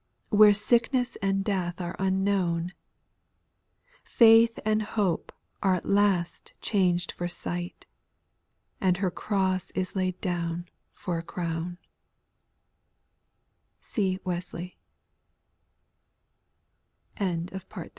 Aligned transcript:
Where 0.29 0.51
sickness 0.51 1.15
and 1.17 1.43
death 1.43 1.79
are 1.79 1.95
unknown, 1.99 2.73
Faith 4.03 4.57
and 4.65 4.81
hope 4.81 5.31
are 5.61 5.75
at 5.75 5.85
last 5.85 6.53
changed 6.59 7.11
for 7.11 7.27
sight, 7.27 7.85
And 8.79 8.97
her 8.97 9.11
cross 9.11 9.69
is 9.75 9.95
laid 9.95 10.19
down 10.19 10.69
for 10.95 11.19
a 11.19 11.21
crown. 11.21 11.77